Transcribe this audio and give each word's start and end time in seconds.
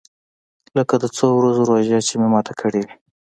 لکه 0.77 0.95
د 1.03 1.05
څو 1.17 1.27
ورځو 1.39 1.61
روژه 1.69 1.99
چې 2.07 2.13
مې 2.19 2.27
ماته 2.33 2.53
کړې 2.61 2.81
وي. 2.85 2.93